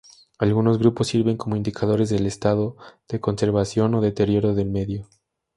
Algunos 0.39 0.79
grupos 0.79 1.09
sirven 1.09 1.37
como 1.37 1.55
indicadores 1.55 2.09
del 2.09 2.25
estado 2.25 2.75
de 3.07 3.21
conservación 3.21 3.93
o 3.93 4.01
deterioro 4.01 4.55
del 4.55 4.71
medio. 4.71 5.07